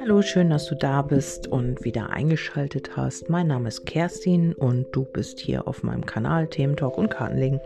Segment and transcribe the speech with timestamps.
[0.00, 3.28] Hallo, schön, dass du da bist und wieder eingeschaltet hast.
[3.28, 7.60] Mein Name ist Kerstin und du bist hier auf meinem Kanal Themen Talk und Kartenlegen.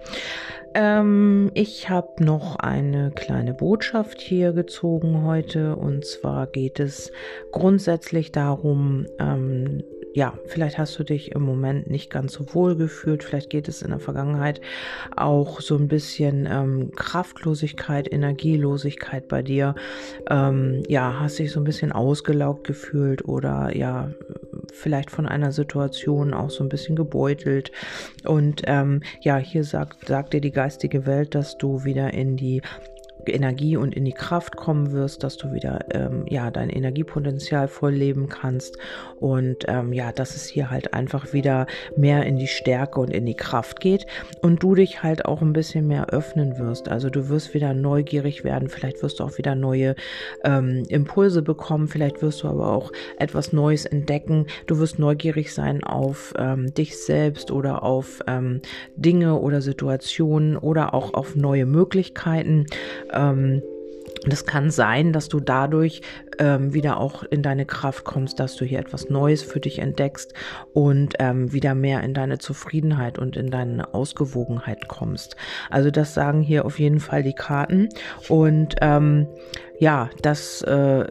[0.75, 7.13] Ähm, ich habe noch eine kleine Botschaft hier gezogen heute und zwar geht es
[7.53, 9.85] grundsätzlich darum, ähm,
[10.15, 13.83] ja, vielleicht hast du dich im Moment nicht ganz so wohl gefühlt, vielleicht geht es
[13.83, 14.61] in der Vergangenheit
[15.17, 19.75] auch so ein bisschen ähm, Kraftlosigkeit, Energielosigkeit bei dir.
[20.29, 24.11] Ähm, ja, hast dich so ein bisschen ausgelaugt gefühlt oder ja,
[24.73, 27.73] vielleicht von einer Situation auch so ein bisschen gebeutelt.
[28.25, 32.63] Und ähm, ja, hier sagt, sagt dir die geistige Welt, dass du wieder in die
[33.29, 37.93] Energie und in die Kraft kommen wirst, dass du wieder ähm, ja dein Energiepotenzial voll
[37.93, 38.77] leben kannst
[39.21, 43.27] und ähm, ja, dass es hier halt einfach wieder mehr in die Stärke und in
[43.27, 44.07] die Kraft geht
[44.41, 46.89] und du dich halt auch ein bisschen mehr öffnen wirst.
[46.89, 49.95] Also du wirst wieder neugierig werden, vielleicht wirst du auch wieder neue
[50.45, 54.47] ähm, Impulse bekommen, vielleicht wirst du aber auch etwas Neues entdecken.
[54.67, 58.61] Du wirst neugierig sein auf ähm, dich selbst oder auf ähm,
[58.97, 62.67] Dinge oder Situationen oder auch auf neue Möglichkeiten.
[63.13, 63.63] Ähm,
[64.27, 66.01] das kann sein, dass du dadurch
[66.39, 70.35] ähm, wieder auch in deine Kraft kommst, dass du hier etwas Neues für dich entdeckst
[70.73, 75.37] und ähm, wieder mehr in deine Zufriedenheit und in deine Ausgewogenheit kommst.
[75.71, 77.89] Also das sagen hier auf jeden Fall die Karten
[78.29, 79.27] und ähm,
[79.83, 81.07] ja, dass äh,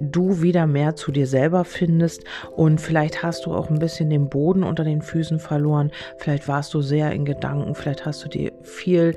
[0.00, 2.24] du wieder mehr zu dir selber findest
[2.56, 5.92] und vielleicht hast du auch ein bisschen den Boden unter den Füßen verloren.
[6.16, 9.14] Vielleicht warst du sehr in Gedanken, vielleicht hast du dir viel,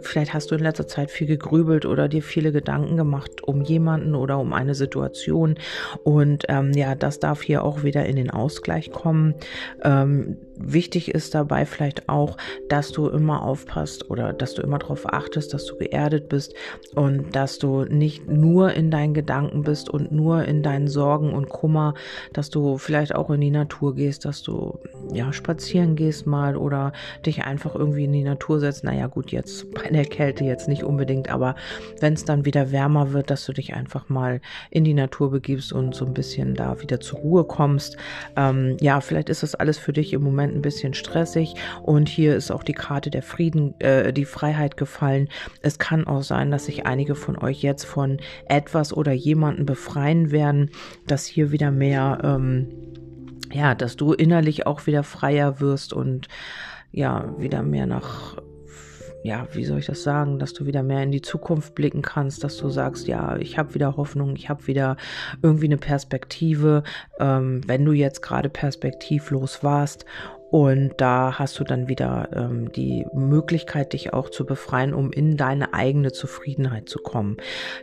[0.00, 4.16] vielleicht hast du in letzter Zeit viel gegrübelt oder dir viele Gedanken gemacht um jemanden
[4.16, 4.83] oder um eine Situation.
[6.02, 9.34] Und ähm, ja, das darf hier auch wieder in den Ausgleich kommen.
[9.82, 12.36] Ähm, wichtig ist dabei vielleicht auch,
[12.68, 16.54] dass du immer aufpasst oder dass du immer darauf achtest, dass du geerdet bist
[16.94, 21.48] und dass du nicht nur in deinen Gedanken bist und nur in deinen Sorgen und
[21.48, 21.94] Kummer,
[22.32, 24.78] dass du vielleicht auch in die Natur gehst, dass du
[25.12, 26.92] ja spazieren gehst mal oder
[27.26, 28.84] dich einfach irgendwie in die Natur setzt.
[28.84, 31.54] Naja, gut, jetzt bei der Kälte jetzt nicht unbedingt, aber
[32.00, 34.40] wenn es dann wieder wärmer wird, dass du dich einfach mal
[34.70, 37.96] in die Natur begibst und so ein bisschen da wieder zur Ruhe kommst.
[38.36, 42.08] Ähm, ja, vielleicht ist das alles für dich im Moment Moment ein bisschen stressig und
[42.08, 45.28] hier ist auch die Karte der Frieden, äh, die Freiheit gefallen.
[45.62, 50.30] Es kann auch sein, dass sich einige von euch jetzt von etwas oder jemanden befreien
[50.30, 50.70] werden,
[51.06, 52.68] dass hier wieder mehr, ähm,
[53.52, 56.28] ja, dass du innerlich auch wieder freier wirst und
[56.92, 58.36] ja, wieder mehr nach
[59.24, 62.44] ja, wie soll ich das sagen, dass du wieder mehr in die Zukunft blicken kannst,
[62.44, 64.98] dass du sagst, ja, ich habe wieder Hoffnung, ich habe wieder
[65.40, 66.82] irgendwie eine Perspektive,
[67.18, 70.04] ähm, wenn du jetzt gerade perspektivlos warst
[70.54, 75.36] und da hast du dann wieder ähm, die Möglichkeit, dich auch zu befreien, um in
[75.36, 77.38] deine eigene Zufriedenheit zu kommen.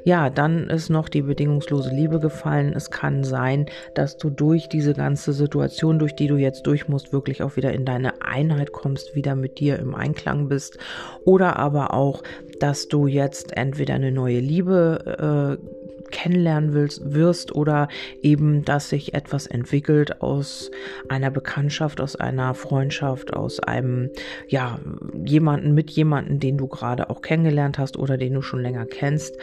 [0.06, 2.72] Ja, dann ist noch die bedingungslose Liebe gefallen.
[2.74, 7.12] Es kann sein, dass du durch diese ganze Situation, durch die du jetzt durch musst,
[7.12, 10.78] wirklich auch wieder in deine Einheit kommst, wieder mit dir im Einklang bist.
[11.26, 12.24] Oder aber auch,
[12.62, 15.81] dass du jetzt entweder eine neue Liebe äh,
[16.12, 17.88] kennenlernen willst, wirst oder
[18.22, 20.72] eben, dass sich etwas entwickelt aus
[21.10, 24.10] einer Bekanntschaft, aus einer Freundschaft, aus einem,
[24.48, 24.80] ja,
[25.26, 29.38] jemanden mit jemanden, den du gerade auch kennengelernt hast oder den du schon länger kennst.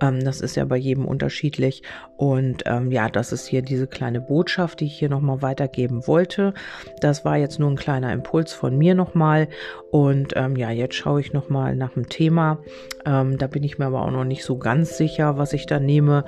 [0.00, 1.82] Ähm, das ist ja bei jedem unterschiedlich.
[2.16, 6.54] Und ähm, ja, das ist hier diese kleine Botschaft, die ich hier nochmal weitergeben wollte.
[7.00, 9.48] Das war jetzt nur ein kleiner Impuls von mir nochmal.
[9.90, 12.58] Und ähm, ja, jetzt schaue ich nochmal nach dem Thema.
[13.04, 15.78] Ähm, da bin ich mir aber auch noch nicht so ganz sicher, was ich da
[15.80, 16.13] nehme.
[16.14, 16.24] Stimme.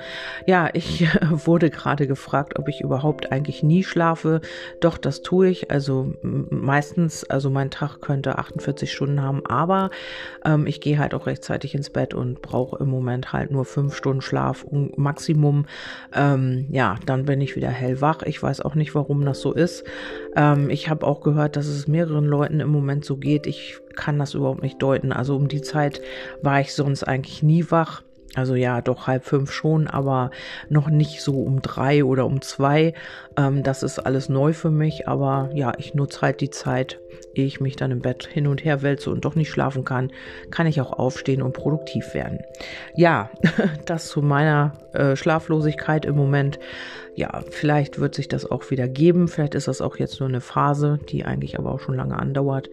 [0.46, 4.40] Ja, ich wurde gerade gefragt, ob ich überhaupt eigentlich nie schlafe.
[4.80, 5.70] Doch, das tue ich.
[5.70, 9.90] Also meistens, also mein Tag könnte 48 Stunden haben, aber
[10.44, 13.94] ähm, ich gehe halt auch rechtzeitig ins Bett und brauche im Moment halt nur fünf
[13.94, 14.66] Stunden Schlaf
[14.96, 15.66] Maximum.
[16.14, 18.22] Ähm, ja, dann bin ich wieder hellwach.
[18.22, 19.84] Ich weiß auch nicht, warum das so ist.
[20.34, 23.46] Ähm, ich habe auch gehört, dass es mehreren Leuten im Moment so geht.
[23.46, 25.12] Ich kann das überhaupt nicht deuten.
[25.12, 26.00] Also um die Zeit
[26.42, 28.02] war ich sonst eigentlich nie wach.
[28.36, 30.30] Also ja, doch halb fünf schon, aber
[30.68, 32.92] noch nicht so um drei oder um zwei.
[33.36, 37.00] Ähm, das ist alles neu für mich, aber ja, ich nutze halt die Zeit,
[37.34, 40.12] ehe ich mich dann im Bett hin und her wälze und doch nicht schlafen kann,
[40.50, 42.40] kann ich auch aufstehen und produktiv werden.
[42.94, 43.30] Ja,
[43.86, 46.58] das zu meiner äh, Schlaflosigkeit im Moment.
[47.14, 49.28] Ja, vielleicht wird sich das auch wieder geben.
[49.28, 52.68] Vielleicht ist das auch jetzt nur eine Phase, die eigentlich aber auch schon lange andauert.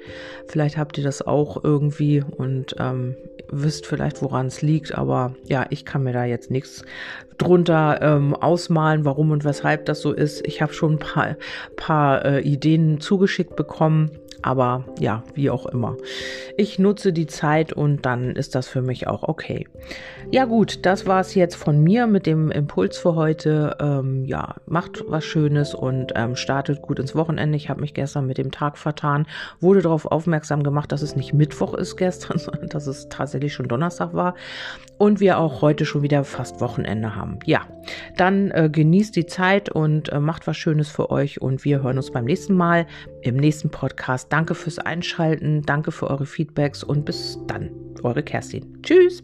[0.48, 3.16] Vielleicht habt ihr das auch irgendwie und ähm,
[3.62, 4.98] wisst vielleicht, woran es liegt.
[4.98, 6.84] Aber ja, ich kann mir da jetzt nichts
[7.38, 10.46] drunter ähm, ausmalen, warum und weshalb das so ist.
[10.48, 11.36] Ich habe schon ein paar,
[11.76, 14.12] paar äh, Ideen zugeschickt bekommen
[14.44, 15.96] Aber ja, wie auch immer.
[16.58, 19.68] Ich nutze die Zeit und dann ist das für mich auch okay.
[20.32, 23.78] Ja gut, das war es jetzt von mir mit dem Impuls für heute.
[23.80, 27.56] Ähm, ja, macht was Schönes und ähm, startet gut ins Wochenende.
[27.56, 29.26] Ich habe mich gestern mit dem Tag vertan,
[29.62, 33.68] wurde darauf aufmerksam gemacht, dass es nicht Mittwoch ist gestern, sondern dass es tatsächlich schon
[33.68, 34.36] Donnerstag war
[34.98, 37.40] und wir auch heute schon wieder fast Wochenende haben.
[37.46, 37.62] Ja,
[38.18, 41.98] dann äh, genießt die Zeit und äh, macht was Schönes für euch und wir hören
[41.98, 42.88] uns beim nächsten Mal
[43.22, 44.33] im nächsten Podcast.
[44.34, 47.70] Danke fürs Einschalten, danke für eure Feedbacks und bis dann,
[48.02, 48.82] eure Kerstin.
[48.82, 49.22] Tschüss!